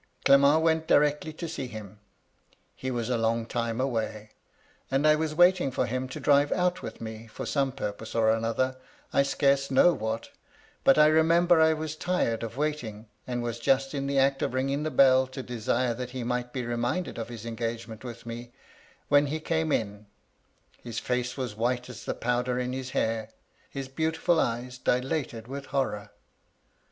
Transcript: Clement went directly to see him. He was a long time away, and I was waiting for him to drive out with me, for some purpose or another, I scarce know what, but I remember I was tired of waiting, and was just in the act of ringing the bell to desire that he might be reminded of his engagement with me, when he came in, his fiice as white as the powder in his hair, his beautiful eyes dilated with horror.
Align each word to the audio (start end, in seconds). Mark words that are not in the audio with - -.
Clement 0.25 0.63
went 0.63 0.87
directly 0.87 1.31
to 1.33 1.47
see 1.47 1.67
him. 1.67 1.99
He 2.75 2.89
was 2.89 3.07
a 3.11 3.19
long 3.19 3.45
time 3.45 3.79
away, 3.79 4.31
and 4.89 5.05
I 5.05 5.15
was 5.15 5.35
waiting 5.35 5.69
for 5.69 5.85
him 5.85 6.07
to 6.09 6.19
drive 6.19 6.51
out 6.51 6.81
with 6.81 7.01
me, 7.01 7.27
for 7.27 7.45
some 7.45 7.71
purpose 7.71 8.15
or 8.15 8.31
another, 8.31 8.77
I 9.13 9.21
scarce 9.21 9.69
know 9.69 9.93
what, 9.93 10.29
but 10.83 10.97
I 10.97 11.05
remember 11.05 11.61
I 11.61 11.73
was 11.73 11.95
tired 11.95 12.41
of 12.41 12.57
waiting, 12.57 13.09
and 13.27 13.43
was 13.43 13.59
just 13.59 13.93
in 13.93 14.07
the 14.07 14.17
act 14.17 14.41
of 14.41 14.55
ringing 14.55 14.81
the 14.81 14.89
bell 14.89 15.27
to 15.27 15.43
desire 15.43 15.93
that 15.93 16.09
he 16.17 16.23
might 16.23 16.51
be 16.51 16.65
reminded 16.65 17.19
of 17.19 17.29
his 17.29 17.45
engagement 17.45 18.03
with 18.03 18.25
me, 18.25 18.51
when 19.07 19.27
he 19.27 19.39
came 19.39 19.71
in, 19.71 20.07
his 20.79 20.99
fiice 20.99 21.37
as 21.37 21.55
white 21.55 21.91
as 21.91 22.05
the 22.05 22.15
powder 22.15 22.57
in 22.57 22.73
his 22.73 22.89
hair, 22.89 23.29
his 23.69 23.87
beautiful 23.87 24.39
eyes 24.39 24.79
dilated 24.79 25.47
with 25.47 25.67
horror. 25.67 26.09